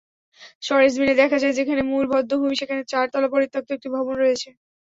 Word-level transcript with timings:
সরেজমিনে 0.61 1.15
দেখা 1.21 1.37
যায়, 1.39 1.57
যেখানে 1.59 1.81
মূল 1.91 2.05
বধ্যভূমি, 2.11 2.55
সেখানে 2.61 2.81
চারতলা 2.91 3.27
পরিত্যক্ত 3.33 3.69
একটি 3.73 3.87
ভবন 3.95 4.15
রয়েছে। 4.19 4.49